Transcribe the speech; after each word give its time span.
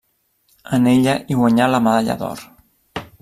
En 0.77 0.87
ella 0.93 1.13
hi 1.33 1.37
guanyà 1.41 1.69
la 1.75 1.83
medalla 1.89 2.17
d'or. 2.23 2.43